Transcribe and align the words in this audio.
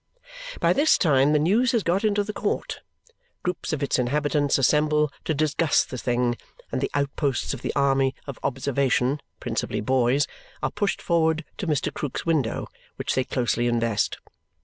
By 0.59 0.73
this 0.73 0.97
time 0.97 1.31
the 1.31 1.37
news 1.37 1.73
has 1.73 1.83
got 1.83 2.03
into 2.03 2.23
the 2.23 2.33
court. 2.33 2.81
Groups 3.43 3.71
of 3.71 3.83
its 3.83 3.99
inhabitants 3.99 4.57
assemble 4.57 5.11
to 5.25 5.35
discuss 5.35 5.83
the 5.83 5.95
thing, 5.99 6.37
and 6.71 6.81
the 6.81 6.89
outposts 6.95 7.53
of 7.53 7.61
the 7.61 7.71
army 7.75 8.15
of 8.25 8.39
observation 8.41 9.19
(principally 9.39 9.79
boys) 9.79 10.25
are 10.63 10.71
pushed 10.71 11.03
forward 11.03 11.45
to 11.57 11.67
Mr. 11.67 11.93
Krook's 11.93 12.25
window, 12.25 12.67
which 12.97 13.13
they 13.13 13.23
closely 13.23 13.67
invest. 13.67 14.17